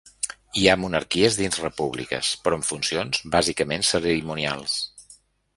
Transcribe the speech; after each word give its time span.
I 0.59 0.61
hi 0.61 0.63
ha 0.69 0.77
monarquies 0.83 1.35
dins 1.41 1.59
repúbliques, 1.65 2.31
però 2.47 2.59
amb 2.61 2.67
funcions 2.71 3.23
bàsicament 3.37 3.89
cerimonials. 3.91 4.83